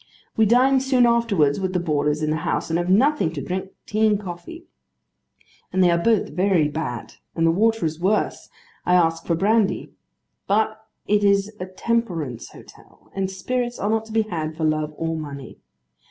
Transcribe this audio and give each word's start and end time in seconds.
We 0.35 0.47
dine 0.47 0.79
soon 0.79 1.05
afterwards 1.05 1.59
with 1.59 1.73
the 1.73 1.79
boarders 1.79 2.23
in 2.23 2.31
the 2.31 2.37
house, 2.37 2.71
and 2.71 2.79
have 2.79 2.89
nothing 2.89 3.31
to 3.33 3.39
drink 3.43 3.65
but 3.65 3.85
tea 3.85 4.07
and 4.07 4.19
coffee. 4.19 4.65
As 5.71 5.79
they 5.79 5.91
are 5.91 5.97
both 5.99 6.29
very 6.29 6.67
bad 6.69 7.13
and 7.35 7.45
the 7.45 7.51
water 7.51 7.85
is 7.85 7.99
worse, 7.99 8.49
I 8.83 8.95
ask 8.95 9.27
for 9.27 9.35
brandy; 9.35 9.91
but 10.47 10.87
it 11.07 11.23
is 11.23 11.55
a 11.59 11.67
Temperance 11.67 12.49
Hotel, 12.49 13.11
and 13.13 13.29
spirits 13.29 13.77
are 13.77 13.91
not 13.91 14.05
to 14.05 14.11
be 14.11 14.23
had 14.23 14.57
for 14.57 14.63
love 14.63 14.91
or 14.97 15.15
money. 15.15 15.59